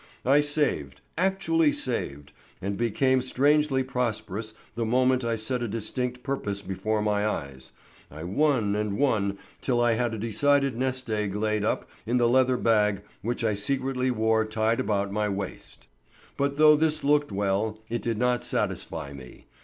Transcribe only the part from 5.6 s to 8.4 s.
a distinct purpose before my eyes, I